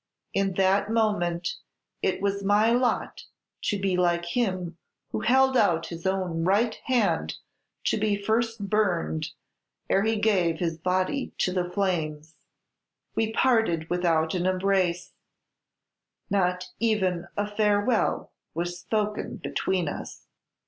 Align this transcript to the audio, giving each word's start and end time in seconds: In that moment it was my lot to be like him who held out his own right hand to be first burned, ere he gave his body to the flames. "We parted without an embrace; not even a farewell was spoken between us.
In 0.33 0.53
that 0.55 0.89
moment 0.89 1.57
it 2.01 2.21
was 2.23 2.43
my 2.43 2.71
lot 2.71 3.25
to 3.65 3.77
be 3.79 3.95
like 3.95 4.25
him 4.25 4.79
who 5.11 5.19
held 5.19 5.55
out 5.55 5.89
his 5.89 6.07
own 6.07 6.43
right 6.43 6.73
hand 6.85 7.35
to 7.83 7.97
be 7.97 8.19
first 8.19 8.67
burned, 8.67 9.29
ere 9.91 10.01
he 10.03 10.15
gave 10.15 10.57
his 10.57 10.79
body 10.79 11.33
to 11.37 11.53
the 11.53 11.69
flames. 11.69 12.33
"We 13.13 13.31
parted 13.31 13.91
without 13.91 14.33
an 14.33 14.47
embrace; 14.47 15.11
not 16.31 16.71
even 16.79 17.27
a 17.37 17.45
farewell 17.45 18.31
was 18.55 18.79
spoken 18.79 19.35
between 19.37 19.87
us. 19.87 20.25